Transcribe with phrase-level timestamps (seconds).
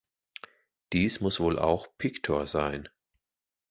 [0.93, 2.89] Dies muss wohl auch "pictor" sein.